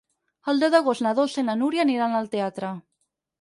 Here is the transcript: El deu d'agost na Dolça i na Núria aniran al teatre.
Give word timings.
El 0.53 0.61
deu 0.63 0.71
d'agost 0.75 1.03
na 1.07 1.11
Dolça 1.19 1.43
i 1.43 1.43
na 1.51 1.57
Núria 1.61 1.85
aniran 1.85 2.17
al 2.21 2.31
teatre. 2.33 2.73